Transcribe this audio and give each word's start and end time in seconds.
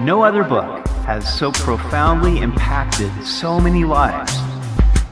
No 0.00 0.22
other 0.22 0.44
book 0.44 0.86
has 1.06 1.26
so 1.38 1.50
profoundly 1.50 2.40
impacted 2.40 3.10
so 3.24 3.58
many 3.58 3.84
lives 3.84 4.30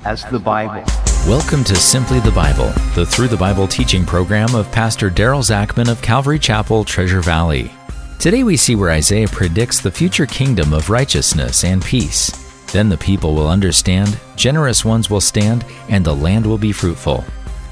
as 0.04 0.24
the 0.24 0.38
Bible. 0.38 0.84
Welcome 1.26 1.64
to 1.64 1.74
Simply 1.74 2.20
the 2.20 2.30
Bible, 2.30 2.70
the 2.94 3.06
Through 3.06 3.28
the 3.28 3.36
Bible 3.38 3.66
teaching 3.66 4.04
program 4.04 4.54
of 4.54 4.70
Pastor 4.72 5.08
Daryl 5.08 5.42
Zachman 5.42 5.90
of 5.90 6.02
Calvary 6.02 6.38
Chapel, 6.38 6.84
Treasure 6.84 7.22
Valley. 7.22 7.70
Today 8.18 8.44
we 8.44 8.58
see 8.58 8.76
where 8.76 8.90
Isaiah 8.90 9.26
predicts 9.26 9.80
the 9.80 9.90
future 9.90 10.26
kingdom 10.26 10.74
of 10.74 10.90
righteousness 10.90 11.64
and 11.64 11.82
peace. 11.82 12.30
Then 12.70 12.90
the 12.90 12.98
people 12.98 13.34
will 13.34 13.48
understand, 13.48 14.20
generous 14.36 14.84
ones 14.84 15.08
will 15.08 15.22
stand, 15.22 15.64
and 15.88 16.04
the 16.04 16.14
land 16.14 16.44
will 16.44 16.58
be 16.58 16.72
fruitful. 16.72 17.24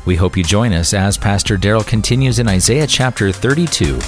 We 0.06 0.16
hope 0.16 0.34
you 0.34 0.44
join 0.44 0.72
us 0.72 0.94
as 0.94 1.18
Pastor 1.18 1.58
Daryl 1.58 1.86
continues 1.86 2.38
in 2.38 2.48
Isaiah 2.48 2.86
chapter 2.86 3.30
32 3.32 3.98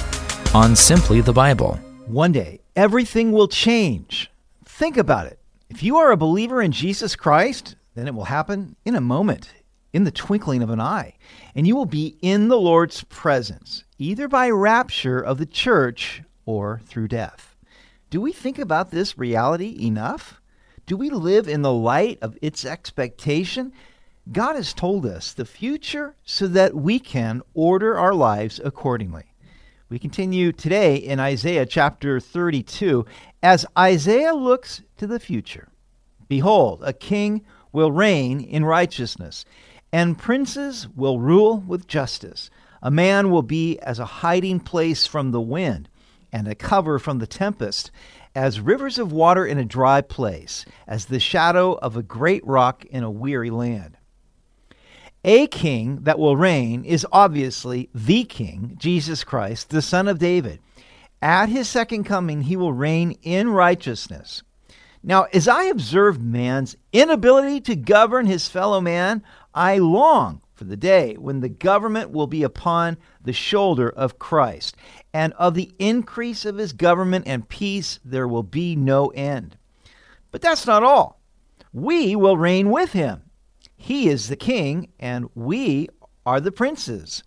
on 0.55 0.75
Simply 0.75 1.21
the 1.21 1.33
Bible. 1.33 1.79
One 2.07 2.31
day, 2.31 2.61
everything 2.75 3.31
will 3.31 3.47
change. 3.47 4.29
Think 4.65 4.97
about 4.97 5.27
it. 5.27 5.39
If 5.69 5.83
you 5.83 5.97
are 5.97 6.11
a 6.11 6.17
believer 6.17 6.61
in 6.61 6.71
Jesus 6.71 7.15
Christ, 7.15 7.75
then 7.95 8.07
it 8.07 8.13
will 8.13 8.25
happen 8.25 8.75
in 8.85 8.95
a 8.95 9.01
moment, 9.01 9.53
in 9.93 10.03
the 10.03 10.11
twinkling 10.11 10.61
of 10.61 10.69
an 10.69 10.81
eye, 10.81 11.15
and 11.55 11.65
you 11.65 11.75
will 11.75 11.85
be 11.85 12.17
in 12.21 12.49
the 12.49 12.59
Lord's 12.59 13.03
presence, 13.05 13.83
either 13.97 14.27
by 14.27 14.49
rapture 14.49 15.19
of 15.19 15.37
the 15.37 15.45
church 15.45 16.21
or 16.45 16.81
through 16.85 17.07
death. 17.07 17.55
Do 18.09 18.21
we 18.21 18.31
think 18.31 18.59
about 18.59 18.91
this 18.91 19.17
reality 19.17 19.75
enough? 19.79 20.39
Do 20.85 20.95
we 20.97 21.09
live 21.09 21.47
in 21.47 21.63
the 21.63 21.73
light 21.73 22.19
of 22.21 22.37
its 22.41 22.63
expectation? 22.63 23.73
God 24.31 24.55
has 24.55 24.73
told 24.73 25.05
us 25.05 25.33
the 25.33 25.45
future 25.45 26.15
so 26.23 26.47
that 26.47 26.75
we 26.75 26.99
can 26.99 27.41
order 27.53 27.97
our 27.97 28.13
lives 28.13 28.59
accordingly. 28.63 29.25
We 29.87 29.99
continue 29.99 30.51
today 30.51 30.95
in 30.95 31.19
Isaiah 31.19 31.67
chapter 31.67 32.19
32 32.19 33.05
as 33.43 33.67
Isaiah 33.77 34.33
looks 34.33 34.81
to 34.97 35.05
the 35.05 35.19
future. 35.19 35.67
Behold, 36.27 36.81
a 36.83 36.91
king 36.91 37.45
will 37.71 37.91
reign 37.91 38.41
in 38.41 38.65
righteousness, 38.65 39.45
and 39.93 40.17
princes 40.17 40.87
will 40.95 41.19
rule 41.19 41.59
with 41.59 41.87
justice. 41.87 42.49
A 42.81 42.89
man 42.89 43.29
will 43.29 43.43
be 43.43 43.77
as 43.81 43.99
a 43.99 44.05
hiding 44.05 44.59
place 44.59 45.05
from 45.05 45.29
the 45.29 45.39
wind, 45.39 45.87
and 46.31 46.47
a 46.47 46.55
cover 46.55 46.97
from 46.97 47.19
the 47.19 47.27
tempest, 47.27 47.91
as 48.33 48.59
rivers 48.59 48.97
of 48.97 49.11
water 49.11 49.45
in 49.45 49.59
a 49.59 49.65
dry 49.65 50.01
place, 50.01 50.65
as 50.87 51.05
the 51.05 51.19
shadow 51.19 51.73
of 51.73 51.95
a 51.95 52.01
great 52.01 52.43
rock 52.43 52.85
in 52.85 53.03
a 53.03 53.11
weary 53.11 53.51
land. 53.51 53.97
A 55.27 55.47
king 55.47 56.03
that 56.03 56.19
will 56.19 56.37
reign 56.37 56.85
is 56.85 57.07
obviously 57.11 57.89
the 57.95 58.25
king, 58.25 58.75
Jesus 58.77 59.23
Christ, 59.23 59.71
the 59.71 59.81
Son 59.81 60.07
of 60.07 60.19
David. 60.19 60.59
At 61.19 61.49
his 61.49 61.67
second 61.67 62.03
coming, 62.03 62.41
he 62.41 62.55
will 62.55 62.73
reign 62.73 63.17
in 63.23 63.49
righteousness. 63.49 64.43
Now, 65.01 65.23
as 65.33 65.47
I 65.47 65.63
observe 65.63 66.21
man's 66.21 66.75
inability 66.93 67.59
to 67.61 67.75
govern 67.75 68.27
his 68.27 68.47
fellow 68.47 68.79
man, 68.79 69.23
I 69.51 69.79
long 69.79 70.43
for 70.53 70.65
the 70.65 70.77
day 70.77 71.15
when 71.15 71.39
the 71.39 71.49
government 71.49 72.11
will 72.11 72.27
be 72.27 72.43
upon 72.43 72.95
the 73.23 73.33
shoulder 73.33 73.89
of 73.89 74.19
Christ, 74.19 74.75
and 75.11 75.33
of 75.33 75.55
the 75.55 75.73
increase 75.79 76.45
of 76.45 76.57
his 76.57 76.71
government 76.71 77.25
and 77.25 77.49
peace 77.49 77.99
there 78.05 78.27
will 78.27 78.43
be 78.43 78.75
no 78.75 79.07
end. 79.07 79.57
But 80.29 80.43
that's 80.43 80.67
not 80.67 80.83
all. 80.83 81.19
We 81.73 82.15
will 82.15 82.37
reign 82.37 82.69
with 82.69 82.91
him. 82.93 83.23
He 83.85 84.09
is 84.09 84.29
the 84.29 84.35
king, 84.35 84.89
and 84.99 85.29
we 85.35 85.89
are 86.25 86.41
the 86.41 86.51
princes. 86.51 87.21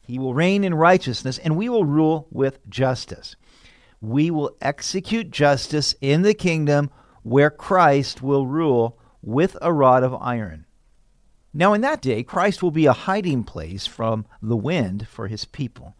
He 0.00 0.18
will 0.18 0.32
reign 0.32 0.64
in 0.64 0.72
righteousness, 0.72 1.36
and 1.36 1.54
we 1.54 1.68
will 1.68 1.84
rule 1.84 2.28
with 2.30 2.66
justice. 2.66 3.36
We 4.00 4.30
will 4.30 4.56
execute 4.62 5.30
justice 5.30 5.94
in 6.00 6.22
the 6.22 6.32
kingdom 6.32 6.88
where 7.24 7.50
Christ 7.50 8.22
will 8.22 8.46
rule 8.46 8.98
with 9.20 9.54
a 9.60 9.70
rod 9.70 10.02
of 10.02 10.14
iron. 10.14 10.64
Now, 11.58 11.72
in 11.72 11.80
that 11.80 12.00
day, 12.00 12.22
Christ 12.22 12.62
will 12.62 12.70
be 12.70 12.86
a 12.86 12.92
hiding 12.92 13.42
place 13.42 13.84
from 13.84 14.26
the 14.40 14.56
wind 14.56 15.08
for 15.08 15.26
his 15.26 15.44
people. 15.44 15.96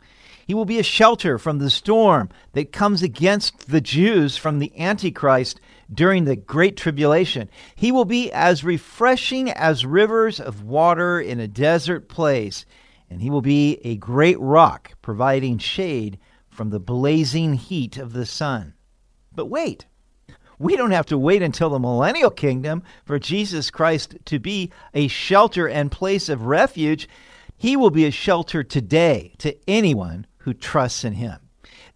He 0.46 0.54
will 0.54 0.64
be 0.64 0.78
a 0.78 0.84
shelter 0.84 1.36
from 1.36 1.58
the 1.58 1.68
storm 1.68 2.28
that 2.52 2.70
comes 2.70 3.02
against 3.02 3.68
the 3.68 3.80
Jews 3.80 4.36
from 4.36 4.60
the 4.60 4.70
Antichrist 4.78 5.60
during 5.92 6.26
the 6.26 6.36
Great 6.36 6.76
Tribulation. 6.76 7.50
He 7.74 7.90
will 7.90 8.04
be 8.04 8.30
as 8.30 8.62
refreshing 8.62 9.50
as 9.50 9.84
rivers 9.84 10.38
of 10.38 10.62
water 10.62 11.20
in 11.20 11.40
a 11.40 11.48
desert 11.48 12.08
place, 12.08 12.64
and 13.10 13.20
he 13.20 13.28
will 13.28 13.42
be 13.42 13.80
a 13.82 13.96
great 13.96 14.38
rock 14.38 14.92
providing 15.02 15.58
shade 15.58 16.20
from 16.48 16.70
the 16.70 16.78
blazing 16.78 17.54
heat 17.54 17.96
of 17.96 18.12
the 18.12 18.26
sun. 18.26 18.74
But 19.34 19.46
wait, 19.46 19.86
we 20.58 20.76
don't 20.76 20.90
have 20.90 21.06
to 21.06 21.18
wait 21.18 21.42
until 21.42 21.70
the 21.70 21.78
millennial 21.78 22.30
kingdom 22.30 22.82
for 23.04 23.18
Jesus 23.18 23.70
Christ 23.70 24.16
to 24.26 24.38
be 24.38 24.72
a 24.94 25.08
shelter 25.08 25.68
and 25.68 25.90
place 25.90 26.28
of 26.28 26.46
refuge. 26.46 27.08
He 27.56 27.76
will 27.76 27.90
be 27.90 28.06
a 28.06 28.10
shelter 28.10 28.62
today 28.62 29.34
to 29.38 29.56
anyone 29.68 30.26
who 30.38 30.54
trusts 30.54 31.04
in 31.04 31.14
him. 31.14 31.38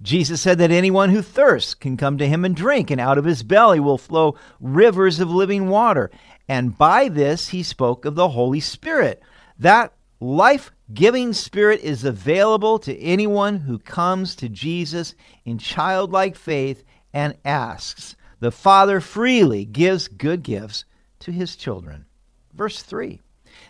Jesus 0.00 0.40
said 0.40 0.58
that 0.58 0.72
anyone 0.72 1.10
who 1.10 1.22
thirsts 1.22 1.74
can 1.74 1.96
come 1.96 2.18
to 2.18 2.26
him 2.26 2.44
and 2.44 2.56
drink, 2.56 2.90
and 2.90 3.00
out 3.00 3.18
of 3.18 3.24
his 3.24 3.44
belly 3.44 3.78
will 3.78 3.98
flow 3.98 4.36
rivers 4.60 5.20
of 5.20 5.30
living 5.30 5.68
water. 5.68 6.10
And 6.48 6.76
by 6.76 7.08
this 7.08 7.48
he 7.48 7.62
spoke 7.62 8.04
of 8.04 8.16
the 8.16 8.30
Holy 8.30 8.58
Spirit. 8.58 9.22
That 9.58 9.92
life 10.20 10.72
giving 10.92 11.32
Spirit 11.32 11.80
is 11.82 12.04
available 12.04 12.78
to 12.80 12.98
anyone 12.98 13.60
who 13.60 13.78
comes 13.78 14.34
to 14.36 14.48
Jesus 14.48 15.14
in 15.44 15.58
childlike 15.58 16.36
faith 16.36 16.82
and 17.12 17.36
asks. 17.44 18.16
The 18.42 18.50
Father 18.50 19.00
freely 19.00 19.64
gives 19.64 20.08
good 20.08 20.42
gifts 20.42 20.84
to 21.20 21.30
his 21.30 21.54
children. 21.54 22.06
Verse 22.52 22.82
3 22.82 23.20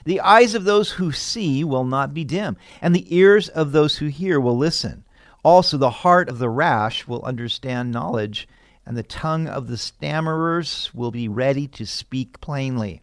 the 0.07 0.21
eyes 0.21 0.55
of 0.55 0.65
those 0.65 0.93
who 0.93 1.13
see 1.13 1.63
will 1.63 1.85
not 1.85 2.15
be 2.15 2.25
dim, 2.25 2.57
and 2.81 2.95
the 2.95 3.15
ears 3.15 3.51
of 3.51 3.73
those 3.73 3.99
who 3.99 4.07
hear 4.07 4.41
will 4.41 4.57
listen. 4.57 5.05
Also, 5.45 5.77
the 5.77 5.91
heart 5.91 6.31
of 6.31 6.39
the 6.39 6.49
rash 6.49 7.07
will 7.07 7.23
understand 7.23 7.93
knowledge, 7.93 8.49
and 8.87 8.97
the 8.97 9.03
tongue 9.03 9.47
of 9.47 9.67
the 9.67 9.77
stammerers 9.77 10.91
will 10.95 11.11
be 11.11 11.29
ready 11.29 11.69
to 11.69 11.85
speak 11.85 12.41
plainly. 12.41 13.03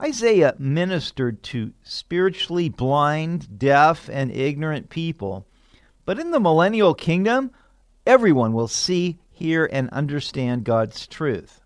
Isaiah 0.00 0.54
ministered 0.58 1.42
to 1.42 1.74
spiritually 1.82 2.70
blind, 2.70 3.58
deaf, 3.58 4.08
and 4.10 4.32
ignorant 4.32 4.88
people. 4.88 5.46
But 6.06 6.18
in 6.18 6.30
the 6.30 6.40
millennial 6.40 6.94
kingdom, 6.94 7.50
everyone 8.06 8.54
will 8.54 8.68
see, 8.68 9.18
hear, 9.42 9.68
and 9.72 9.90
understand 9.90 10.64
God's 10.64 11.06
truth. 11.06 11.60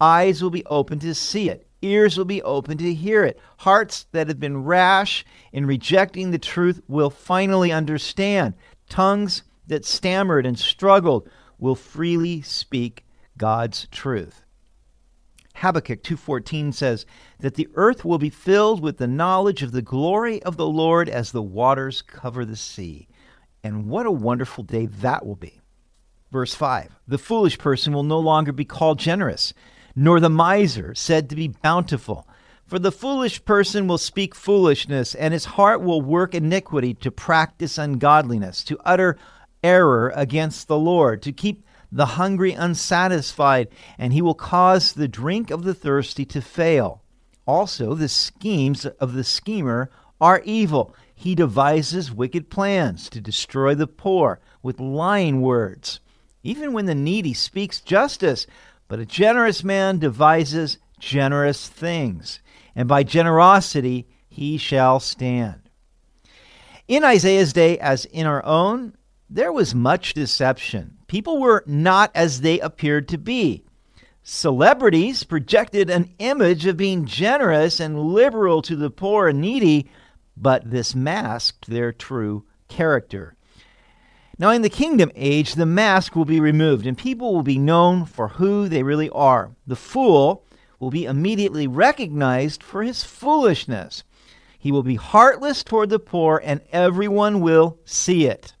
Eyes 0.00 0.42
will 0.42 0.50
be 0.50 0.64
open 0.66 0.98
to 1.00 1.14
see 1.14 1.50
it, 1.50 1.66
Ears 1.82 2.16
will 2.16 2.24
be 2.24 2.42
open 2.42 2.78
to 2.78 2.94
hear 2.94 3.24
it. 3.24 3.40
Hearts 3.58 4.06
that 4.12 4.28
have 4.28 4.38
been 4.38 4.62
rash 4.62 5.24
in 5.52 5.66
rejecting 5.66 6.30
the 6.30 6.38
truth 6.38 6.80
will 6.86 7.10
finally 7.10 7.72
understand. 7.72 8.54
Tongues 8.88 9.42
that 9.66 9.84
stammered 9.84 10.46
and 10.46 10.56
struggled 10.56 11.28
will 11.58 11.74
freely 11.74 12.40
speak 12.42 13.04
God's 13.36 13.88
truth. 13.90 14.44
Habakkuk 15.56 16.02
2:14 16.02 16.72
says 16.72 17.04
that 17.40 17.56
the 17.56 17.68
earth 17.74 18.04
will 18.04 18.18
be 18.18 18.30
filled 18.30 18.80
with 18.80 18.98
the 18.98 19.06
knowledge 19.08 19.62
of 19.62 19.72
the 19.72 19.82
glory 19.82 20.42
of 20.44 20.56
the 20.56 20.66
Lord 20.66 21.08
as 21.08 21.32
the 21.32 21.42
waters 21.42 22.00
cover 22.00 22.44
the 22.44 22.56
sea. 22.56 23.08
And 23.64 23.86
what 23.86 24.06
a 24.06 24.10
wonderful 24.10 24.64
day 24.64 24.86
that 24.86 25.26
will 25.26 25.36
be. 25.36 25.61
Verse 26.32 26.54
5 26.54 26.96
The 27.06 27.18
foolish 27.18 27.58
person 27.58 27.92
will 27.92 28.02
no 28.02 28.18
longer 28.18 28.52
be 28.52 28.64
called 28.64 28.98
generous, 28.98 29.52
nor 29.94 30.18
the 30.18 30.30
miser 30.30 30.94
said 30.94 31.28
to 31.28 31.36
be 31.36 31.48
bountiful. 31.48 32.26
For 32.64 32.78
the 32.78 32.90
foolish 32.90 33.44
person 33.44 33.86
will 33.86 33.98
speak 33.98 34.34
foolishness, 34.34 35.14
and 35.14 35.34
his 35.34 35.44
heart 35.44 35.82
will 35.82 36.00
work 36.00 36.34
iniquity 36.34 36.94
to 36.94 37.10
practice 37.10 37.76
ungodliness, 37.76 38.64
to 38.64 38.78
utter 38.82 39.18
error 39.62 40.10
against 40.16 40.68
the 40.68 40.78
Lord, 40.78 41.20
to 41.20 41.32
keep 41.32 41.66
the 41.92 42.06
hungry 42.06 42.52
unsatisfied, 42.52 43.68
and 43.98 44.14
he 44.14 44.22
will 44.22 44.34
cause 44.34 44.94
the 44.94 45.08
drink 45.08 45.50
of 45.50 45.64
the 45.64 45.74
thirsty 45.74 46.24
to 46.24 46.40
fail. 46.40 47.02
Also, 47.46 47.92
the 47.92 48.08
schemes 48.08 48.86
of 48.86 49.12
the 49.12 49.24
schemer 49.24 49.90
are 50.18 50.40
evil. 50.46 50.94
He 51.14 51.34
devises 51.34 52.10
wicked 52.10 52.48
plans 52.48 53.10
to 53.10 53.20
destroy 53.20 53.74
the 53.74 53.86
poor 53.86 54.40
with 54.62 54.80
lying 54.80 55.42
words. 55.42 56.00
Even 56.42 56.72
when 56.72 56.86
the 56.86 56.94
needy 56.94 57.34
speaks 57.34 57.80
justice, 57.80 58.46
but 58.88 58.98
a 58.98 59.06
generous 59.06 59.62
man 59.62 59.98
devises 59.98 60.78
generous 60.98 61.68
things, 61.68 62.40
and 62.74 62.88
by 62.88 63.02
generosity 63.02 64.06
he 64.28 64.56
shall 64.56 65.00
stand. 65.00 65.60
In 66.88 67.04
Isaiah's 67.04 67.52
day, 67.52 67.78
as 67.78 68.04
in 68.06 68.26
our 68.26 68.44
own, 68.44 68.96
there 69.30 69.52
was 69.52 69.74
much 69.74 70.14
deception. 70.14 70.98
People 71.06 71.38
were 71.40 71.64
not 71.66 72.10
as 72.14 72.40
they 72.40 72.60
appeared 72.60 73.08
to 73.08 73.18
be. 73.18 73.64
Celebrities 74.22 75.24
projected 75.24 75.90
an 75.90 76.10
image 76.18 76.66
of 76.66 76.76
being 76.76 77.06
generous 77.06 77.80
and 77.80 77.98
liberal 77.98 78.62
to 78.62 78.76
the 78.76 78.90
poor 78.90 79.28
and 79.28 79.40
needy, 79.40 79.90
but 80.36 80.70
this 80.70 80.94
masked 80.94 81.68
their 81.68 81.92
true 81.92 82.44
character. 82.68 83.34
Now, 84.38 84.50
in 84.50 84.62
the 84.62 84.70
kingdom 84.70 85.10
age, 85.14 85.54
the 85.54 85.66
mask 85.66 86.16
will 86.16 86.24
be 86.24 86.40
removed, 86.40 86.86
and 86.86 86.96
people 86.96 87.34
will 87.34 87.42
be 87.42 87.58
known 87.58 88.06
for 88.06 88.28
who 88.28 88.68
they 88.68 88.82
really 88.82 89.10
are. 89.10 89.54
The 89.66 89.76
fool 89.76 90.44
will 90.80 90.90
be 90.90 91.04
immediately 91.04 91.66
recognized 91.66 92.62
for 92.62 92.82
his 92.82 93.04
foolishness. 93.04 94.04
He 94.58 94.72
will 94.72 94.82
be 94.82 94.94
heartless 94.94 95.62
toward 95.62 95.90
the 95.90 95.98
poor, 95.98 96.40
and 96.42 96.60
everyone 96.72 97.40
will 97.40 97.78
see 97.84 98.26
it. 98.26 98.54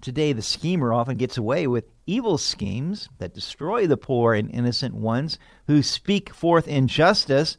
Today, 0.00 0.32
the 0.32 0.42
schemer 0.42 0.92
often 0.92 1.16
gets 1.16 1.36
away 1.36 1.66
with 1.66 1.90
evil 2.06 2.38
schemes 2.38 3.08
that 3.18 3.34
destroy 3.34 3.86
the 3.86 3.96
poor 3.96 4.34
and 4.34 4.50
innocent 4.50 4.94
ones 4.94 5.38
who 5.66 5.82
speak 5.82 6.32
forth 6.32 6.68
injustice. 6.68 7.56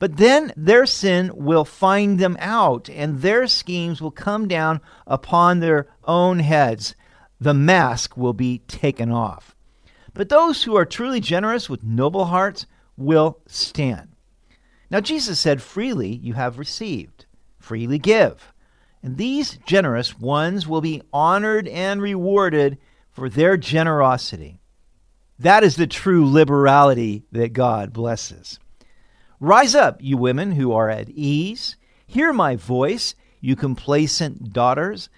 But 0.00 0.16
then 0.16 0.52
their 0.56 0.86
sin 0.86 1.30
will 1.34 1.66
find 1.66 2.18
them 2.18 2.38
out, 2.40 2.88
and 2.88 3.20
their 3.20 3.46
schemes 3.46 4.00
will 4.00 4.10
come 4.10 4.48
down 4.48 4.80
upon 5.06 5.60
their 5.60 5.88
own 6.04 6.38
heads. 6.38 6.94
The 7.38 7.52
mask 7.52 8.16
will 8.16 8.32
be 8.32 8.60
taken 8.66 9.12
off. 9.12 9.54
But 10.14 10.30
those 10.30 10.64
who 10.64 10.74
are 10.74 10.86
truly 10.86 11.20
generous 11.20 11.68
with 11.68 11.84
noble 11.84 12.24
hearts 12.24 12.64
will 12.96 13.40
stand. 13.46 14.08
Now, 14.90 15.00
Jesus 15.00 15.38
said, 15.38 15.60
Freely 15.60 16.14
you 16.14 16.32
have 16.32 16.58
received, 16.58 17.26
freely 17.58 17.98
give. 17.98 18.54
And 19.02 19.18
these 19.18 19.58
generous 19.66 20.18
ones 20.18 20.66
will 20.66 20.80
be 20.80 21.02
honored 21.12 21.68
and 21.68 22.00
rewarded 22.00 22.78
for 23.12 23.28
their 23.28 23.58
generosity. 23.58 24.60
That 25.38 25.62
is 25.62 25.76
the 25.76 25.86
true 25.86 26.30
liberality 26.30 27.24
that 27.32 27.52
God 27.52 27.92
blesses. 27.92 28.58
Rise 29.42 29.74
up, 29.74 30.02
you 30.02 30.18
women 30.18 30.52
who 30.52 30.72
are 30.72 30.90
at 30.90 31.08
ease. 31.08 31.76
Hear 32.06 32.30
my 32.30 32.56
voice, 32.56 33.14
you 33.40 33.56
complacent 33.56 34.52
daughters. 34.52 35.08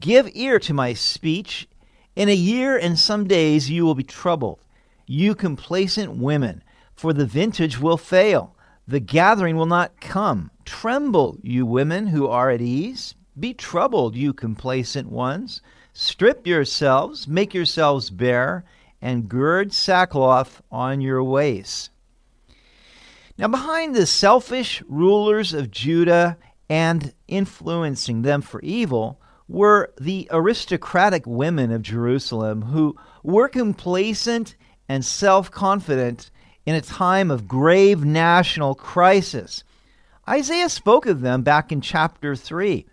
Give 0.00 0.28
ear 0.34 0.58
to 0.58 0.74
my 0.74 0.94
speech. 0.94 1.68
In 2.16 2.28
a 2.28 2.34
year 2.34 2.76
and 2.76 2.98
some 2.98 3.28
days 3.28 3.70
you 3.70 3.84
will 3.84 3.94
be 3.94 4.02
troubled, 4.02 4.58
you 5.06 5.36
complacent 5.36 6.16
women, 6.16 6.64
for 6.96 7.12
the 7.12 7.24
vintage 7.24 7.78
will 7.78 7.96
fail. 7.96 8.56
The 8.88 8.98
gathering 8.98 9.56
will 9.56 9.66
not 9.66 10.00
come. 10.00 10.50
Tremble, 10.64 11.38
you 11.42 11.64
women 11.64 12.08
who 12.08 12.26
are 12.26 12.50
at 12.50 12.60
ease. 12.60 13.14
Be 13.38 13.54
troubled, 13.54 14.16
you 14.16 14.32
complacent 14.32 15.08
ones. 15.08 15.62
Strip 15.92 16.48
yourselves, 16.48 17.28
make 17.28 17.54
yourselves 17.54 18.10
bare, 18.10 18.64
and 19.00 19.28
gird 19.28 19.72
sackcloth 19.72 20.62
on 20.72 21.00
your 21.00 21.22
waists. 21.22 21.90
Now, 23.38 23.46
behind 23.46 23.94
the 23.94 24.04
selfish 24.04 24.82
rulers 24.88 25.54
of 25.54 25.70
Judah 25.70 26.36
and 26.68 27.14
influencing 27.28 28.22
them 28.22 28.42
for 28.42 28.60
evil 28.62 29.20
were 29.46 29.92
the 30.00 30.26
aristocratic 30.32 31.24
women 31.24 31.70
of 31.70 31.82
Jerusalem 31.82 32.62
who 32.62 32.96
were 33.22 33.48
complacent 33.48 34.56
and 34.88 35.04
self 35.04 35.52
confident 35.52 36.32
in 36.66 36.74
a 36.74 36.80
time 36.80 37.30
of 37.30 37.46
grave 37.46 38.04
national 38.04 38.74
crisis. 38.74 39.62
Isaiah 40.28 40.68
spoke 40.68 41.06
of 41.06 41.20
them 41.20 41.42
back 41.42 41.70
in 41.70 41.80
chapter 41.80 42.34
3. 42.34 42.86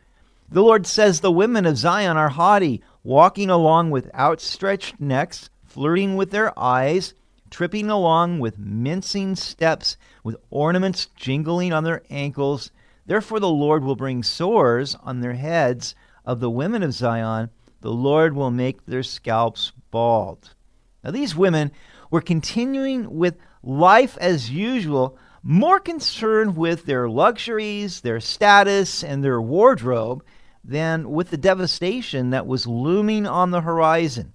The 0.49 0.61
Lord 0.61 0.85
says, 0.85 1.21
The 1.21 1.31
women 1.31 1.65
of 1.65 1.75
Zion 1.75 2.17
are 2.17 2.29
haughty, 2.29 2.83
walking 3.03 3.49
along 3.49 3.89
with 3.89 4.13
outstretched 4.13 4.99
necks, 5.01 5.49
flirting 5.65 6.15
with 6.15 6.29
their 6.29 6.57
eyes 6.57 7.15
tripping 7.55 7.89
along 7.89 8.37
with 8.37 8.59
mincing 8.59 9.33
steps, 9.33 9.95
with 10.25 10.35
ornaments 10.49 11.05
jingling 11.15 11.71
on 11.71 11.85
their 11.85 12.03
ankles. 12.09 12.69
Therefore, 13.05 13.39
the 13.39 13.47
Lord 13.47 13.81
will 13.81 13.95
bring 13.95 14.23
sores 14.23 14.93
on 14.95 15.21
their 15.21 15.35
heads 15.35 15.95
of 16.25 16.41
the 16.41 16.49
women 16.49 16.83
of 16.83 16.91
Zion. 16.91 17.49
The 17.79 17.93
Lord 17.93 18.35
will 18.35 18.51
make 18.51 18.85
their 18.85 19.03
scalps 19.03 19.71
bald. 19.89 20.53
Now, 21.01 21.11
these 21.11 21.33
women 21.33 21.71
were 22.11 22.19
continuing 22.19 23.15
with 23.15 23.37
life 23.63 24.17
as 24.19 24.51
usual, 24.51 25.17
more 25.41 25.79
concerned 25.79 26.57
with 26.57 26.85
their 26.85 27.07
luxuries, 27.07 28.01
their 28.01 28.19
status, 28.19 29.01
and 29.01 29.23
their 29.23 29.41
wardrobe 29.41 30.25
than 30.61 31.09
with 31.09 31.29
the 31.29 31.37
devastation 31.37 32.31
that 32.31 32.47
was 32.47 32.67
looming 32.67 33.25
on 33.25 33.51
the 33.51 33.61
horizon. 33.61 34.33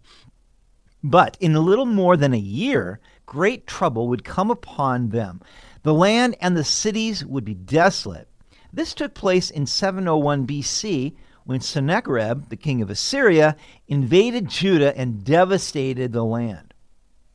But 1.02 1.36
in 1.40 1.54
a 1.54 1.60
little 1.60 1.86
more 1.86 2.16
than 2.16 2.34
a 2.34 2.38
year, 2.38 3.00
great 3.26 3.66
trouble 3.66 4.08
would 4.08 4.24
come 4.24 4.50
upon 4.50 5.10
them. 5.10 5.40
The 5.82 5.94
land 5.94 6.36
and 6.40 6.56
the 6.56 6.64
cities 6.64 7.24
would 7.24 7.44
be 7.44 7.54
desolate. 7.54 8.28
This 8.72 8.94
took 8.94 9.14
place 9.14 9.50
in 9.50 9.66
701 9.66 10.46
BC 10.46 11.14
when 11.44 11.60
Sennacherib, 11.60 12.48
the 12.48 12.56
king 12.56 12.82
of 12.82 12.90
Assyria, 12.90 13.56
invaded 13.88 14.48
Judah 14.48 14.96
and 14.96 15.24
devastated 15.24 16.12
the 16.12 16.24
land. 16.24 16.74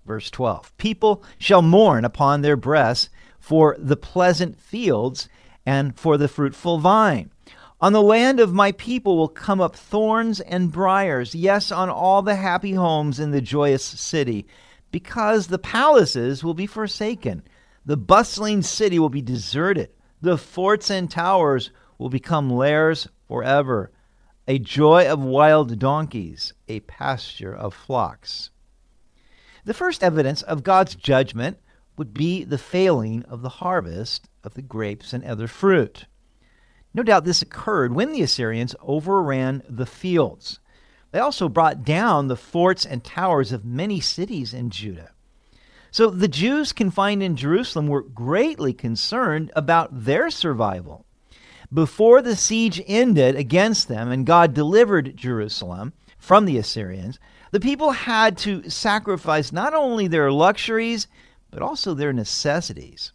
Verse 0.06 0.29
12 0.29 0.77
People 0.77 1.23
shall 1.39 1.62
mourn 1.62 2.06
upon 2.06 2.41
their 2.41 2.56
breasts 2.56 3.09
for 3.39 3.75
the 3.79 3.97
pleasant 3.97 4.59
fields 4.59 5.27
and 5.65 5.97
for 6.00 6.17
the 6.17 6.27
fruitful 6.27 6.77
vine. 6.77 7.31
On 7.86 7.94
the 7.94 8.02
land 8.02 8.40
of 8.40 8.52
my 8.52 8.72
people 8.72 9.16
will 9.16 9.28
come 9.28 9.62
up 9.62 9.76
thorns 9.76 10.40
and 10.40 10.72
briers, 10.72 11.36
yes, 11.36 11.72
on 11.72 11.88
all 11.88 12.24
the 12.24 12.34
happy 12.34 12.72
homes 12.72 13.20
in 13.20 13.30
the 13.30 13.42
joyous 13.42 13.84
city, 13.86 14.48
because 14.90 15.46
the 15.46 15.60
palaces 15.60 16.44
will 16.44 16.56
be 16.56 16.66
forsaken. 16.66 17.44
The 17.86 17.96
bustling 17.96 18.64
city 18.64 18.98
will 18.98 19.10
be 19.10 19.22
deserted. 19.22 19.92
The 20.20 20.36
forts 20.36 20.90
and 20.90 21.12
towers 21.12 21.70
will 22.00 22.10
become 22.10 22.50
lairs 22.50 23.08
forever. 23.28 23.92
A 24.48 24.58
joy 24.58 25.08
of 25.08 25.22
wild 25.22 25.78
donkeys, 25.78 26.54
a 26.68 26.80
pasture 26.80 27.56
of 27.56 27.76
flocks. 27.76 28.50
The 29.64 29.76
first 29.76 30.04
evidence 30.04 30.42
of 30.42 30.64
God's 30.64 30.96
judgment 30.96 31.60
would 31.98 32.16
be 32.16 32.46
the 32.46 32.58
failing 32.58 33.22
of 33.26 33.44
the 33.44 33.62
harvest 33.62 34.28
of 34.44 34.56
the 34.56 34.64
grapes 34.64 35.14
and 35.14 35.24
other 35.24 35.48
fruit. 35.48 36.08
No 36.95 37.03
doubt 37.03 37.25
this 37.25 37.42
occurred 37.42 37.94
when 37.94 38.13
the 38.13 38.21
Assyrians 38.21 38.74
overran 38.81 39.63
the 39.68 39.86
fields. 39.86 40.62
They 41.12 41.19
also 41.19 41.50
brought 41.50 41.83
down 41.83 42.30
the 42.30 42.38
forts 42.38 42.86
and 42.86 43.03
towers 43.03 43.51
of 43.51 43.65
many 43.65 44.00
cities 44.00 44.53
in 44.53 44.69
Judah. 44.69 45.12
So 45.92 46.09
the 46.09 46.30
Jews 46.30 46.71
confined 46.71 47.21
in 47.21 47.36
Jerusalem 47.36 47.88
were 47.88 48.01
greatly 48.01 48.71
concerned 48.71 49.51
about 49.57 50.06
their 50.06 50.30
survival. 50.30 51.06
Before 51.74 52.21
the 52.21 52.36
siege 52.38 52.81
ended 52.88 53.36
against 53.36 53.89
them 53.89 54.09
and 54.09 54.25
God 54.25 54.53
delivered 54.53 55.18
Jerusalem 55.18 55.91
from 56.18 56.46
the 56.46 56.58
Assyrians, 56.58 57.20
the 57.51 57.60
people 57.60 57.91
had 57.91 58.38
to 58.39 58.70
sacrifice 58.70 59.51
not 59.51 59.74
only 59.74 60.08
their 60.08 60.31
luxuries, 60.31 61.08
but 61.51 61.62
also 61.62 61.93
their 61.93 62.13
necessities. 62.13 63.12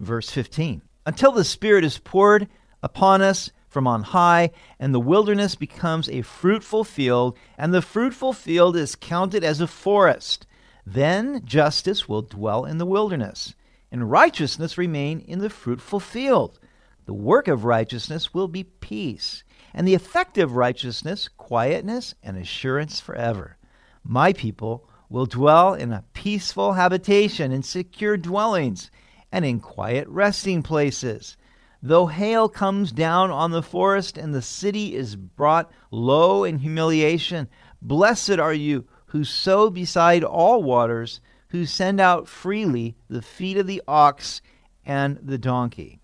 Verse 0.00 0.30
15 0.30 0.80
Until 1.04 1.32
the 1.32 1.44
Spirit 1.44 1.84
is 1.84 1.98
poured 1.98 2.48
upon 2.82 3.22
us 3.22 3.50
from 3.68 3.86
on 3.86 4.02
high, 4.02 4.50
and 4.78 4.94
the 4.94 5.00
wilderness 5.00 5.54
becomes 5.54 6.08
a 6.08 6.22
fruitful 6.22 6.84
field, 6.84 7.36
and 7.56 7.72
the 7.72 7.82
fruitful 7.82 8.32
field 8.32 8.76
is 8.76 8.96
counted 8.96 9.44
as 9.44 9.60
a 9.60 9.66
forest. 9.66 10.46
Then 10.86 11.44
justice 11.44 12.08
will 12.08 12.22
dwell 12.22 12.64
in 12.64 12.78
the 12.78 12.86
wilderness, 12.86 13.54
and 13.92 14.10
righteousness 14.10 14.78
remain 14.78 15.20
in 15.20 15.40
the 15.40 15.50
fruitful 15.50 16.00
field. 16.00 16.58
The 17.04 17.14
work 17.14 17.46
of 17.48 17.64
righteousness 17.64 18.32
will 18.32 18.48
be 18.48 18.64
peace, 18.64 19.44
and 19.74 19.86
the 19.86 19.94
effect 19.94 20.38
of 20.38 20.56
righteousness, 20.56 21.28
quietness 21.28 22.14
and 22.22 22.36
assurance 22.36 23.00
forever. 23.00 23.58
My 24.02 24.32
people 24.32 24.88
will 25.10 25.26
dwell 25.26 25.74
in 25.74 25.92
a 25.92 26.04
peaceful 26.14 26.74
habitation, 26.74 27.52
in 27.52 27.62
secure 27.62 28.16
dwellings, 28.16 28.90
and 29.30 29.44
in 29.44 29.60
quiet 29.60 30.08
resting 30.08 30.62
places. 30.62 31.36
Though 31.82 32.06
hail 32.06 32.48
comes 32.48 32.90
down 32.90 33.30
on 33.30 33.52
the 33.52 33.62
forest 33.62 34.18
and 34.18 34.34
the 34.34 34.42
city 34.42 34.96
is 34.96 35.14
brought 35.14 35.70
low 35.90 36.42
in 36.44 36.58
humiliation, 36.58 37.48
blessed 37.80 38.38
are 38.38 38.54
you 38.54 38.86
who 39.06 39.24
sow 39.24 39.70
beside 39.70 40.24
all 40.24 40.62
waters, 40.62 41.20
who 41.48 41.64
send 41.64 42.00
out 42.00 42.28
freely 42.28 42.96
the 43.08 43.22
feet 43.22 43.56
of 43.56 43.66
the 43.66 43.82
ox 43.86 44.42
and 44.84 45.18
the 45.22 45.38
donkey. 45.38 46.00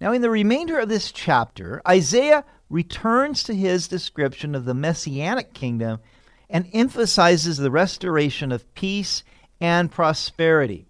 Now, 0.00 0.12
in 0.12 0.22
the 0.22 0.30
remainder 0.30 0.78
of 0.78 0.88
this 0.88 1.10
chapter, 1.10 1.82
Isaiah 1.88 2.44
returns 2.70 3.42
to 3.44 3.54
his 3.54 3.88
description 3.88 4.54
of 4.54 4.64
the 4.64 4.74
messianic 4.74 5.54
kingdom 5.54 6.00
and 6.50 6.68
emphasizes 6.72 7.56
the 7.56 7.70
restoration 7.70 8.52
of 8.52 8.72
peace 8.74 9.24
and 9.60 9.90
prosperity. 9.90 10.87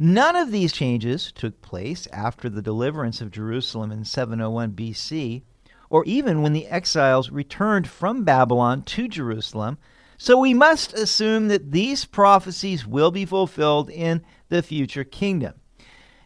None 0.00 0.36
of 0.36 0.52
these 0.52 0.72
changes 0.72 1.32
took 1.32 1.60
place 1.60 2.06
after 2.12 2.48
the 2.48 2.62
deliverance 2.62 3.20
of 3.20 3.32
Jerusalem 3.32 3.90
in 3.90 4.04
701 4.04 4.70
BC, 4.70 5.42
or 5.90 6.04
even 6.04 6.40
when 6.40 6.52
the 6.52 6.68
exiles 6.68 7.30
returned 7.30 7.88
from 7.88 8.22
Babylon 8.22 8.82
to 8.82 9.08
Jerusalem. 9.08 9.76
So 10.16 10.38
we 10.38 10.54
must 10.54 10.92
assume 10.92 11.48
that 11.48 11.72
these 11.72 12.04
prophecies 12.04 12.86
will 12.86 13.10
be 13.10 13.24
fulfilled 13.24 13.90
in 13.90 14.24
the 14.50 14.62
future 14.62 15.02
kingdom. 15.02 15.54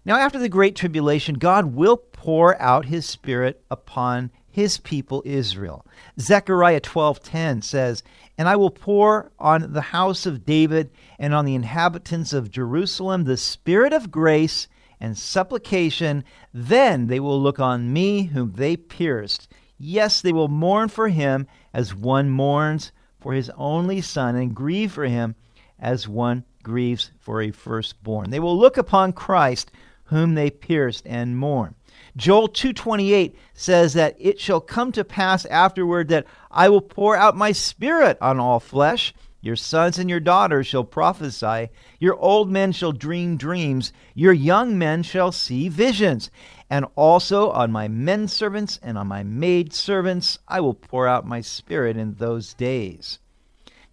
Now, 0.04 0.16
after 0.16 0.38
the 0.38 0.50
Great 0.50 0.76
Tribulation, 0.76 1.36
God 1.36 1.74
will 1.74 1.96
pour 1.96 2.60
out 2.60 2.84
his 2.84 3.06
Spirit 3.06 3.64
upon 3.70 4.32
his 4.52 4.78
people 4.78 5.22
Israel. 5.24 5.84
Zechariah 6.20 6.80
12:10 6.80 7.62
says, 7.62 8.02
"And 8.38 8.48
I 8.48 8.54
will 8.54 8.70
pour 8.70 9.32
on 9.38 9.72
the 9.72 9.80
house 9.80 10.26
of 10.26 10.44
David 10.44 10.90
and 11.18 11.34
on 11.34 11.44
the 11.46 11.54
inhabitants 11.54 12.32
of 12.32 12.50
Jerusalem 12.50 13.24
the 13.24 13.36
spirit 13.36 13.92
of 13.92 14.10
grace 14.10 14.68
and 15.02 15.18
supplication, 15.18 16.22
then 16.54 17.08
they 17.08 17.18
will 17.18 17.42
look 17.42 17.58
on 17.58 17.92
me 17.92 18.24
whom 18.24 18.52
they 18.52 18.76
pierced. 18.76 19.48
Yes, 19.76 20.20
they 20.20 20.32
will 20.32 20.46
mourn 20.46 20.88
for 20.88 21.08
him 21.08 21.48
as 21.74 21.92
one 21.92 22.30
mourns 22.30 22.92
for 23.18 23.32
his 23.32 23.50
only 23.56 24.00
son 24.00 24.36
and 24.36 24.54
grieve 24.54 24.92
for 24.92 25.06
him 25.06 25.34
as 25.80 26.06
one 26.06 26.44
grieves 26.62 27.10
for 27.18 27.42
a 27.42 27.50
firstborn. 27.50 28.30
They 28.30 28.38
will 28.38 28.56
look 28.56 28.76
upon 28.76 29.12
Christ 29.12 29.72
whom 30.04 30.34
they 30.34 30.50
pierced 30.50 31.04
and 31.06 31.36
mourn. 31.36 31.74
Joel 32.16 32.48
2:28 32.48 33.34
says 33.54 33.94
that 33.94 34.16
it 34.18 34.38
shall 34.38 34.60
come 34.60 34.92
to 34.92 35.04
pass 35.04 35.46
afterward 35.46 36.08
that 36.08 36.26
I 36.50 36.68
will 36.68 36.82
pour 36.82 37.16
out 37.16 37.36
my 37.36 37.52
spirit 37.52 38.18
on 38.20 38.38
all 38.38 38.60
flesh. 38.60 39.14
Your 39.40 39.56
sons 39.56 39.98
and 39.98 40.08
your 40.08 40.20
daughters 40.20 40.68
shall 40.68 40.84
prophesy, 40.84 41.68
your 41.98 42.16
old 42.16 42.48
men 42.48 42.70
shall 42.70 42.92
dream 42.92 43.36
dreams, 43.36 43.92
your 44.14 44.32
young 44.32 44.78
men 44.78 45.02
shall 45.02 45.32
see 45.32 45.68
visions. 45.68 46.30
And 46.70 46.86
also 46.94 47.50
on 47.50 47.72
my 47.72 47.88
men 47.88 48.28
servants 48.28 48.78
and 48.82 48.96
on 48.96 49.08
my 49.08 49.24
maid 49.24 49.72
servants 49.72 50.38
I 50.46 50.60
will 50.60 50.74
pour 50.74 51.08
out 51.08 51.26
my 51.26 51.40
spirit 51.40 51.96
in 51.96 52.14
those 52.14 52.54
days. 52.54 53.18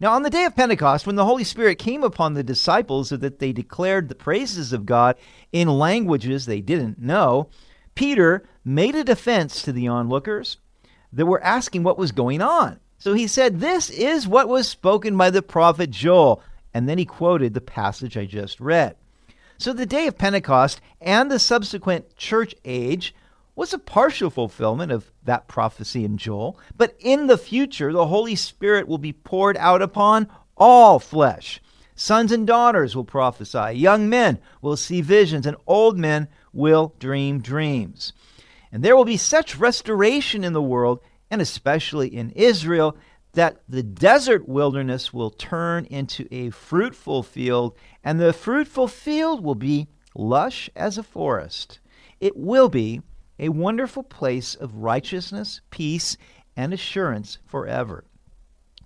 Now, 0.02 0.14
on 0.14 0.24
the 0.24 0.30
day 0.30 0.46
of 0.46 0.56
Pentecost, 0.56 1.06
when 1.06 1.18
the 1.18 1.26
Holy 1.26 1.44
Spirit 1.44 1.78
came 1.78 2.04
upon 2.04 2.34
the 2.34 2.44
disciples 2.44 3.10
so 3.10 3.18
that 3.18 3.40
they 3.40 3.52
declared 3.52 4.08
the 4.08 4.16
praises 4.16 4.72
of 4.72 4.86
God 4.86 5.18
in 5.52 5.68
languages 5.68 6.46
they 6.46 6.62
didn't 6.62 7.00
know, 7.00 7.50
Peter 8.00 8.46
made 8.64 8.96
a 8.96 9.04
defense 9.04 9.62
to 9.62 9.74
the 9.74 9.90
onlookers 9.90 10.56
that 11.12 11.26
were 11.26 11.44
asking 11.44 11.84
what 11.84 11.98
was 11.98 12.14
going 12.14 12.42
on. 12.42 12.80
So 12.98 13.14
he 13.14 13.28
said, 13.28 13.60
This 13.60 13.90
is 13.90 14.26
what 14.26 14.48
was 14.48 14.70
spoken 14.70 15.18
by 15.18 15.30
the 15.32 15.42
prophet 15.42 15.90
Joel. 15.90 16.42
And 16.74 16.88
then 16.88 16.98
he 16.98 17.04
quoted 17.04 17.54
the 17.54 17.60
passage 17.60 18.16
I 18.16 18.24
just 18.24 18.62
read. 18.62 18.96
So 19.58 19.74
the 19.74 19.86
day 19.86 20.08
of 20.08 20.18
Pentecost 20.18 20.80
and 21.02 21.30
the 21.30 21.40
subsequent 21.40 22.16
church 22.16 22.56
age 22.64 23.14
was 23.54 23.74
a 23.74 23.78
partial 23.78 24.30
fulfillment 24.30 24.94
of 24.94 25.12
that 25.26 25.50
prophecy 25.50 26.06
in 26.06 26.18
Joel. 26.18 26.58
But 26.78 26.96
in 27.00 27.28
the 27.28 27.38
future, 27.38 27.92
the 27.92 28.08
Holy 28.08 28.36
Spirit 28.36 28.88
will 28.88 28.98
be 28.98 29.12
poured 29.12 29.58
out 29.58 29.82
upon 29.82 30.30
all 30.56 31.00
flesh. 31.00 31.60
Sons 31.96 32.32
and 32.32 32.48
daughters 32.48 32.96
will 32.96 33.04
prophesy, 33.04 33.74
young 33.74 34.08
men 34.08 34.40
will 34.62 34.78
see 34.78 35.02
visions, 35.02 35.46
and 35.46 35.58
old 35.68 35.98
men 35.98 36.30
will 36.54 36.94
dream 37.00 37.42
dreams. 37.42 38.14
And 38.72 38.84
there 38.84 38.96
will 38.96 39.06
be 39.06 39.18
such 39.18 39.58
restoration 39.58 40.44
in 40.44 40.54
the 40.54 40.62
world, 40.62 41.00
and 41.32 41.42
especially 41.42 42.08
in 42.08 42.32
Israel, 42.32 42.96
that 43.34 43.62
the 43.68 43.84
desert 43.84 44.48
wilderness 44.48 45.14
will 45.14 45.30
turn 45.30 45.86
into 45.86 46.28
a 46.32 46.50
fruitful 46.50 47.24
field, 47.24 47.76
and 48.04 48.20
the 48.20 48.34
fruitful 48.34 48.88
field 48.88 49.44
will 49.44 49.56
be 49.56 49.88
lush 50.16 50.70
as 50.76 50.98
a 50.98 51.04
forest. 51.04 51.80
It 52.20 52.36
will 52.36 52.70
be 52.70 53.02
a 53.38 53.50
wonderful 53.50 54.04
place 54.04 54.56
of 54.56 54.76
righteousness, 54.76 55.62
peace, 55.70 56.18
and 56.56 56.74
assurance 56.74 57.38
forever. 57.46 58.04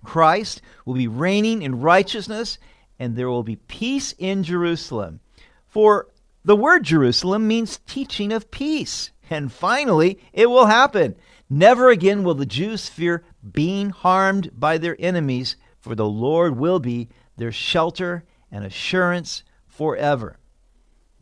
Christ 0.04 0.62
will 0.86 0.94
be 0.94 1.08
reigning 1.08 1.62
in 1.62 1.80
righteousness, 1.80 2.58
and 3.00 3.16
there 3.16 3.30
will 3.30 3.44
be 3.44 3.56
peace 3.56 4.14
in 4.18 4.44
Jerusalem. 4.44 5.22
For 5.66 6.08
the 6.46 6.56
word 6.56 6.84
Jerusalem 6.84 7.48
means 7.48 7.80
teaching 7.88 8.32
of 8.32 8.52
peace. 8.52 9.12
And 9.30 9.52
finally, 9.52 10.20
it 10.34 10.50
will 10.50 10.66
happen. 10.66 11.16
Never 11.50 11.90
again 11.90 12.24
will 12.24 12.36
the 12.36 12.46
Jews 12.46 12.90
fear 12.90 13.24
being 13.52 13.90
harmed 13.90 14.52
by 14.60 14.78
their 14.78 14.96
enemies, 15.00 15.56
for 15.80 15.96
the 15.96 16.08
Lord 16.08 16.58
will 16.58 16.80
be 16.80 17.10
their 17.38 17.52
shelter 17.52 18.26
and 18.52 18.64
assurance 18.64 19.44
forever. 19.68 20.38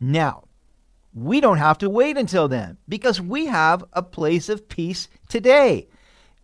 Now, 0.00 0.44
we 1.14 1.40
don't 1.40 1.58
have 1.58 1.78
to 1.78 1.90
wait 1.90 2.16
until 2.16 2.48
then 2.48 2.78
because 2.88 3.20
we 3.20 3.46
have 3.46 3.84
a 3.92 4.02
place 4.02 4.48
of 4.48 4.68
peace 4.68 5.08
today. 5.28 5.88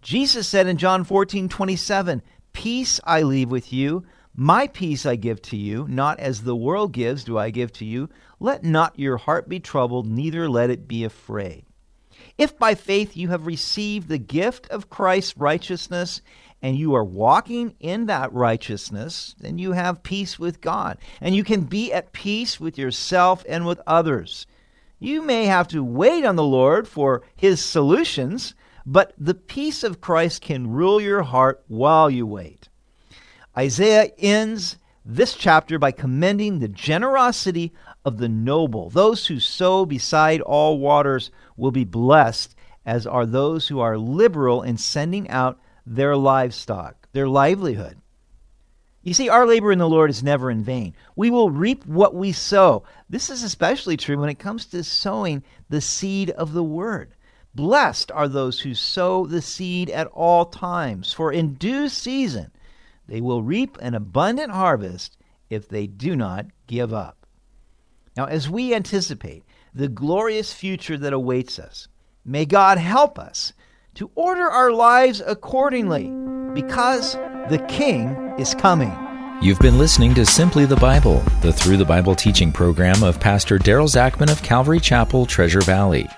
Jesus 0.02 0.46
said 0.46 0.66
in 0.66 0.76
John 0.76 1.04
14 1.04 1.48
27, 1.48 2.22
Peace 2.52 3.00
I 3.04 3.22
leave 3.22 3.50
with 3.50 3.72
you, 3.72 4.04
my 4.34 4.68
peace 4.68 5.04
I 5.04 5.16
give 5.16 5.42
to 5.42 5.56
you, 5.56 5.86
not 5.88 6.20
as 6.20 6.42
the 6.42 6.54
world 6.54 6.92
gives 6.92 7.24
do 7.24 7.36
I 7.36 7.50
give 7.50 7.72
to 7.74 7.84
you. 7.84 8.08
Let 8.40 8.62
not 8.64 8.98
your 8.98 9.16
heart 9.16 9.48
be 9.48 9.60
troubled, 9.60 10.06
neither 10.06 10.48
let 10.48 10.70
it 10.70 10.86
be 10.86 11.04
afraid. 11.04 11.64
If 12.36 12.58
by 12.58 12.74
faith 12.74 13.16
you 13.16 13.28
have 13.28 13.46
received 13.46 14.08
the 14.08 14.18
gift 14.18 14.68
of 14.68 14.90
Christ's 14.90 15.36
righteousness, 15.36 16.20
and 16.62 16.76
you 16.76 16.94
are 16.94 17.04
walking 17.04 17.74
in 17.78 18.06
that 18.06 18.32
righteousness, 18.32 19.34
then 19.38 19.58
you 19.58 19.72
have 19.72 20.02
peace 20.02 20.38
with 20.38 20.60
God. 20.60 20.98
And 21.20 21.34
you 21.34 21.44
can 21.44 21.62
be 21.62 21.92
at 21.92 22.12
peace 22.12 22.58
with 22.58 22.78
yourself 22.78 23.44
and 23.48 23.66
with 23.66 23.80
others. 23.86 24.46
You 24.98 25.22
may 25.22 25.46
have 25.46 25.68
to 25.68 25.84
wait 25.84 26.24
on 26.24 26.36
the 26.36 26.42
Lord 26.42 26.88
for 26.88 27.22
his 27.36 27.64
solutions, 27.64 28.54
but 28.84 29.12
the 29.16 29.34
peace 29.34 29.84
of 29.84 30.00
Christ 30.00 30.42
can 30.42 30.70
rule 30.70 31.00
your 31.00 31.22
heart 31.22 31.62
while 31.68 32.10
you 32.10 32.26
wait. 32.26 32.68
Isaiah 33.56 34.10
ends 34.18 34.76
this 35.10 35.34
chapter 35.34 35.78
by 35.78 35.90
commending 35.90 36.58
the 36.58 36.68
generosity 36.68 37.72
of 38.04 38.18
the 38.18 38.28
noble. 38.28 38.90
Those 38.90 39.26
who 39.26 39.40
sow 39.40 39.86
beside 39.86 40.42
all 40.42 40.78
waters 40.78 41.30
will 41.56 41.70
be 41.70 41.84
blessed, 41.84 42.54
as 42.84 43.06
are 43.06 43.24
those 43.24 43.68
who 43.68 43.80
are 43.80 43.96
liberal 43.96 44.62
in 44.62 44.76
sending 44.76 45.30
out 45.30 45.58
their 45.86 46.14
livestock, 46.14 47.08
their 47.12 47.26
livelihood. 47.26 47.96
You 49.02 49.14
see, 49.14 49.30
our 49.30 49.46
labor 49.46 49.72
in 49.72 49.78
the 49.78 49.88
Lord 49.88 50.10
is 50.10 50.22
never 50.22 50.50
in 50.50 50.62
vain. 50.62 50.94
We 51.16 51.30
will 51.30 51.50
reap 51.50 51.86
what 51.86 52.14
we 52.14 52.32
sow. 52.32 52.84
This 53.08 53.30
is 53.30 53.42
especially 53.42 53.96
true 53.96 54.18
when 54.18 54.28
it 54.28 54.38
comes 54.38 54.66
to 54.66 54.84
sowing 54.84 55.42
the 55.70 55.80
seed 55.80 56.28
of 56.30 56.52
the 56.52 56.64
word. 56.64 57.14
Blessed 57.54 58.12
are 58.12 58.28
those 58.28 58.60
who 58.60 58.74
sow 58.74 59.24
the 59.24 59.40
seed 59.40 59.88
at 59.88 60.08
all 60.08 60.44
times, 60.44 61.14
for 61.14 61.32
in 61.32 61.54
due 61.54 61.88
season 61.88 62.50
they 63.08 63.20
will 63.20 63.42
reap 63.42 63.76
an 63.80 63.94
abundant 63.94 64.52
harvest 64.52 65.16
if 65.50 65.68
they 65.68 65.86
do 65.86 66.14
not 66.14 66.46
give 66.66 66.92
up. 66.92 67.26
Now, 68.16 68.26
as 68.26 68.50
we 68.50 68.74
anticipate 68.74 69.44
the 69.74 69.88
glorious 69.88 70.52
future 70.52 70.98
that 70.98 71.12
awaits 71.12 71.58
us, 71.58 71.88
may 72.24 72.44
God 72.44 72.78
help 72.78 73.18
us 73.18 73.52
to 73.94 74.10
order 74.14 74.48
our 74.48 74.70
lives 74.70 75.22
accordingly 75.26 76.12
because 76.54 77.14
the 77.48 77.64
King 77.68 78.34
is 78.38 78.54
coming. 78.54 78.92
You've 79.40 79.60
been 79.60 79.78
listening 79.78 80.14
to 80.14 80.26
Simply 80.26 80.66
the 80.66 80.76
Bible, 80.76 81.22
the 81.42 81.52
Through 81.52 81.76
the 81.76 81.84
Bible 81.84 82.14
teaching 82.14 82.50
program 82.50 83.02
of 83.04 83.20
Pastor 83.20 83.58
Daryl 83.58 83.88
Zachman 83.88 84.30
of 84.30 84.42
Calvary 84.42 84.80
Chapel, 84.80 85.26
Treasure 85.26 85.60
Valley. 85.60 86.08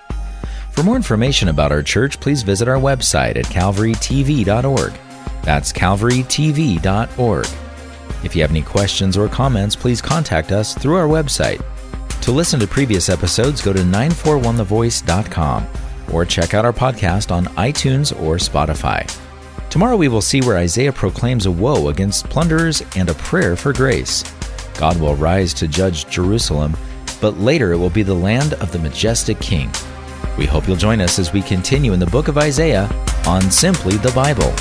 For 0.71 0.83
more 0.83 0.95
information 0.95 1.49
about 1.49 1.71
our 1.71 1.83
church, 1.83 2.19
please 2.19 2.41
visit 2.41 2.67
our 2.67 2.77
website 2.77 3.35
at 3.35 3.45
calvarytv.org. 3.45 5.10
That's 5.43 5.73
calvarytv.org. 5.73 7.47
If 8.23 8.35
you 8.35 8.41
have 8.41 8.51
any 8.51 8.61
questions 8.61 9.17
or 9.17 9.27
comments, 9.27 9.75
please 9.75 10.01
contact 10.01 10.51
us 10.51 10.75
through 10.75 10.95
our 10.95 11.07
website. 11.07 11.63
To 12.21 12.31
listen 12.31 12.59
to 12.59 12.67
previous 12.67 13.09
episodes, 13.09 13.61
go 13.61 13.73
to 13.73 13.79
941thevoice.com 13.79 15.67
or 16.13 16.25
check 16.25 16.53
out 16.53 16.65
our 16.65 16.73
podcast 16.73 17.31
on 17.31 17.45
iTunes 17.45 18.11
or 18.21 18.35
Spotify. 18.35 19.09
Tomorrow 19.71 19.95
we 19.95 20.09
will 20.09 20.21
see 20.21 20.41
where 20.41 20.57
Isaiah 20.57 20.91
proclaims 20.91 21.45
a 21.45 21.51
woe 21.51 21.87
against 21.87 22.29
plunderers 22.29 22.83
and 22.95 23.09
a 23.09 23.15
prayer 23.15 23.55
for 23.55 23.73
grace. 23.73 24.23
God 24.77 24.99
will 24.99 25.15
rise 25.15 25.53
to 25.55 25.67
judge 25.67 26.07
Jerusalem, 26.09 26.75
but 27.21 27.39
later 27.39 27.71
it 27.71 27.77
will 27.77 27.89
be 27.89 28.03
the 28.03 28.13
land 28.13 28.53
of 28.55 28.71
the 28.71 28.79
majestic 28.79 29.39
King. 29.39 29.71
We 30.37 30.45
hope 30.45 30.67
you'll 30.67 30.75
join 30.75 31.01
us 31.01 31.19
as 31.19 31.33
we 31.33 31.41
continue 31.41 31.93
in 31.93 31.99
the 31.99 32.05
book 32.05 32.27
of 32.27 32.37
Isaiah 32.37 32.89
on 33.25 33.49
Simply 33.49 33.97
the 33.97 34.11
Bible. 34.11 34.53